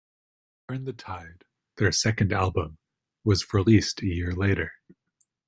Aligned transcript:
"Turn 0.67 0.85
The 0.85 0.93
Tide", 0.93 1.43
their 1.77 1.91
second 1.91 2.33
album, 2.33 2.79
was 3.23 3.53
released 3.53 4.01
a 4.01 4.07
year 4.07 4.31
later. 4.31 4.71